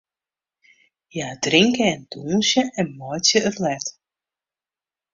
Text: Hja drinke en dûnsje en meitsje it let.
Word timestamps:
Hja 1.13 1.27
drinke 1.43 1.85
en 1.95 2.01
dûnsje 2.11 2.63
en 2.81 2.87
meitsje 2.97 3.39
it 3.49 3.57
let. 3.65 3.85